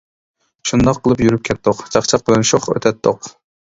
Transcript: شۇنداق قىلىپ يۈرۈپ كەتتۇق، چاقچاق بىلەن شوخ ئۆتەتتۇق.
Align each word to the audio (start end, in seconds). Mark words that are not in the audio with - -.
شۇنداق 0.69 1.01
قىلىپ 1.03 1.23
يۈرۈپ 1.27 1.45
كەتتۇق، 1.51 1.87
چاقچاق 1.93 2.29
بىلەن 2.31 2.51
شوخ 2.55 2.71
ئۆتەتتۇق. 2.77 3.37